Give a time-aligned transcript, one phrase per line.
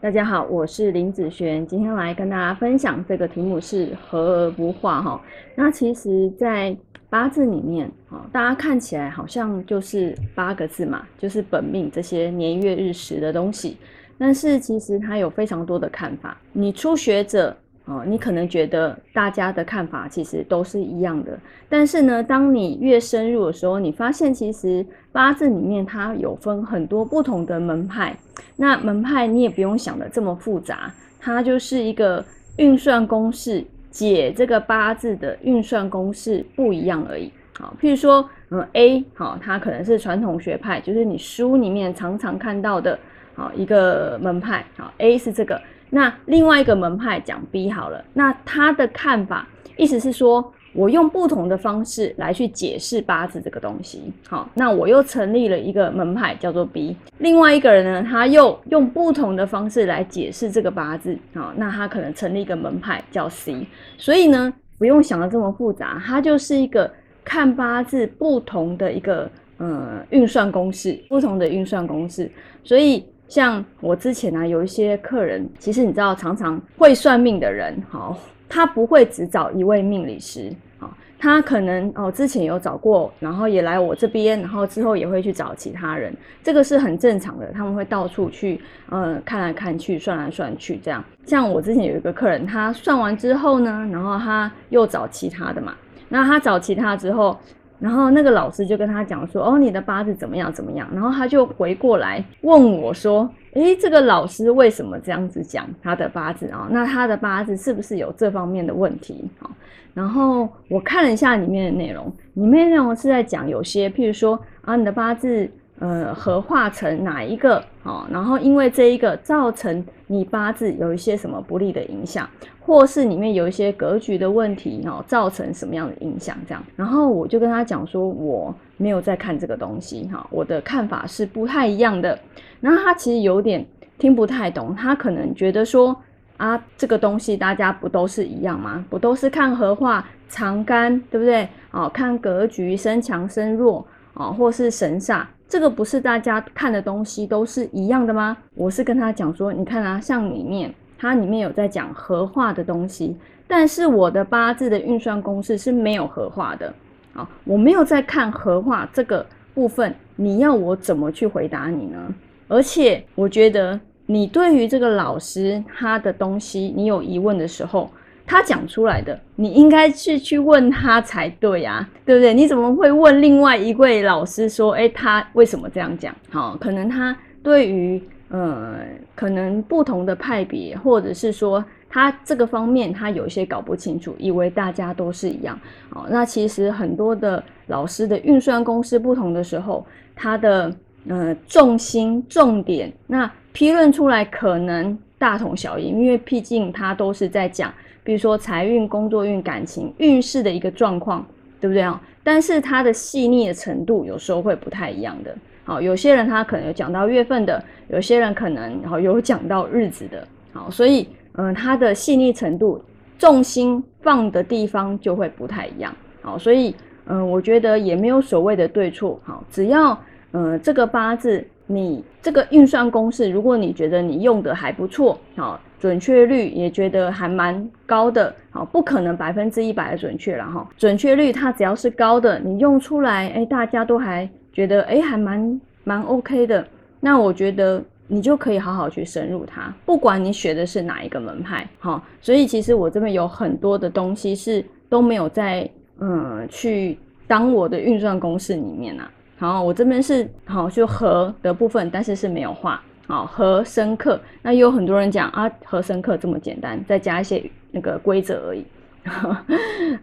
[0.00, 5.20] 大家好，我是林子璇，今天来跟大家分享这个题目是和而不化哈。
[5.56, 6.76] 那其实，在
[7.10, 13.76] 八字里面啊，大家看起来好像就是八个字嘛，就是本命这些年月日时的东西，
[14.16, 16.40] 但是其实它有非常多的看法。
[16.52, 17.56] 你初学者。
[17.88, 21.38] 哦，你可能觉得大家的看法其实都是一样的，
[21.70, 28.14] 但是呢，当你越深入的时候，你发现其实八字里面它有分很多不同的门派。
[28.56, 32.22] 那门派你也不用想的这么复杂，它就是一个
[32.58, 37.32] 运算公式，解这个八字的运算公式不一样而已。
[37.58, 42.98] 好，譬如说，嗯，A，好，它可能是传统学派，就是你书里面常常看到的，
[43.34, 44.62] 好一个门派。
[44.76, 45.58] 好，A 是这个。
[45.90, 49.46] 那另外一个门派讲 B 好了，那他的看法
[49.76, 54.12] 意思是说，我用不同的方式来去解释八字这个东西。
[54.28, 56.96] 好，那我又成立了一个门派叫做 B。
[57.18, 61.16] 另外一个人呢，他又用不同的方式来解释这个八字。
[61.34, 63.66] 好，那他可能成立一个门派叫 C。
[63.96, 66.90] 所以呢，不用想的这么复杂，它就是一个
[67.24, 72.30] 看八字不同的一个呃运算公式，不同的运算公式。
[72.62, 73.04] 所以。
[73.28, 78.16] 像我之前呢，有一些客人，其实你知道，常常会算命的人，好，
[78.48, 91.04] 他不会只找一位命理师，好，他可能哦之前有找过，然后也来我这边，然后之后也会去找其他人，这个是很正常的，他们会到处去，呃，看来看去，算来算去，这样。
[91.26, 95.74] 像我之前有一个客人，他算完之后呢，然后他又找其他的嘛，
[96.08, 97.38] 那他找其他之后。
[97.78, 100.52] 然后那个老师就跟他讲说：“哦，你的八字怎么样？
[100.52, 106.68] 怎么样？”然后他就回过来问我说：“诶，这个老师为什么这样子讲他的八字啊？
[106.70, 109.50] 那他的八字是不是有这方面的问题？”啊，
[109.94, 115.50] 然后我看了一下里面的内容，里面内容是在讲有些，譬如说啊，你的八字。
[115.80, 117.62] 呃，合化成哪一个？
[117.84, 122.28] 哦，然后因为这一个造成你八字有一些什么不利的影响，
[122.60, 126.36] 或是里面有一些格局的问题，哦，造成什么样的影响？
[126.46, 132.18] 这样，然后我就跟他讲说，我没有在看这个东西，哈，我的看法是不太一样的。
[132.60, 133.64] 然后他其实有点
[133.98, 135.96] 听不太懂，他可能觉得说，
[136.38, 138.84] 啊，这个东西大家不都是一样吗？
[138.90, 141.48] 不都是看合化长干，对不对？
[141.70, 145.22] 哦，看格局身强身弱，哦，或是神煞。
[145.48, 148.36] 这个不是大家看的东西都是一样的吗？
[148.54, 153.16] 我是跟他讲说，你看啊，像里面它里面有在讲合化的东西，
[153.46, 156.74] 但是我的八字的运算公式是没有合化的，
[157.14, 162.14] 啊，我没有在看合化这个部分，你要我怎么去回答你呢？
[162.46, 167.90] 而且我觉得你对于这个老师他的东西，你有疑问的时候。
[168.28, 172.34] 他讲出来的，你应该去去问他才对呀，对不对？
[172.34, 176.14] 你怎么会问另外一位老师说，哎，他为什么这样讲？
[176.30, 178.80] 好，可能他对于呃，
[179.14, 185.58] 可能不同的派别，或者是说他这个方面他有些搞不清楚，以为大家都是一样。
[185.88, 190.70] 好，那其实很多的老师的运算公式不同的时候，他的
[191.08, 197.72] 呃重心重点，那批论出来可能大同小异，因为毕竟他都是在讲。
[198.08, 201.22] 比如说财运、工作运、感情运势的一个状况，
[201.60, 202.00] 对不对啊？
[202.24, 205.36] 但是它的细腻的程度有时候会不太一样的。
[205.62, 210.26] 好，有些人他可能有讲到月份的，有些人可能好有讲到日子的。
[210.54, 212.82] 好，所以嗯，它的细腻程度、
[213.18, 215.94] 重心放的地方就会不太一样。
[216.22, 216.74] 好，所以
[217.08, 219.20] 嗯，我觉得也没有所谓的对错。
[219.22, 219.94] 好，只要
[220.32, 221.46] 嗯这个八字。
[221.70, 230.68] 你这个运算公式，如果你觉得你用的还不错，好，准确率也觉得还蛮高的，好，不可能百分之一百的准确了哈。
[230.76, 236.66] 准确率它只要是高的，你用出来，哎，大家都还觉得，哎，还蛮蛮 OK 的，
[237.00, 245.68] 那我觉得你就可以好好去深入它，不管你学的是哪一个门派，好，所以其实我这边有很多的东西是都没有在
[246.00, 249.08] 嗯去当我的运算公式里面呐。
[249.38, 252.82] 好，我这边是好就和的部分，但是是没有画。
[253.08, 258.62] 好，和深刻，那有很多人讲啊，和深刻这么简单，再加一些那个规则而已。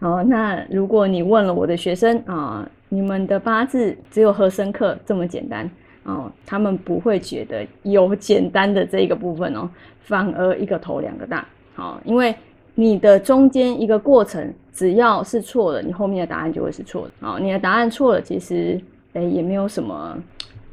[0.00, 5.70] 好， 那如果你问了我的学生啊，你们的八字只有和深刻这么简单
[6.02, 9.70] 哦，他们不会觉得有简单的这一个部分哦，
[10.00, 11.46] 反而一个头两个大。
[11.76, 12.34] 好，因为
[12.74, 17.12] 你的中间一个过程，只要是错了，你后面的答案就会是错的。
[17.20, 18.80] 好，你的答案错了，其实。
[19.12, 20.14] 哎，也没有什么，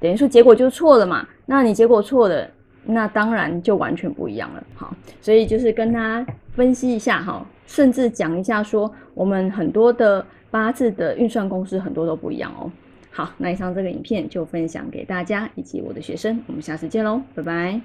[0.00, 1.26] 等于说结果就错了嘛。
[1.46, 2.48] 那你结果错了，
[2.84, 4.62] 那当然就完全不一样了。
[4.74, 12.70] 好，所以就是跟他分析一下哈，甚至讲一下说，我们很多的八字的运算公式很多都不一样哦。
[13.10, 17.80] 好，那以上这个影片就分享给大家以及我的学生，我们下次见喽，拜拜。